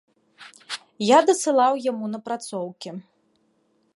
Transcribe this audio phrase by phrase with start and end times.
[1.07, 2.89] Я дасылаў яму напрацоўкі.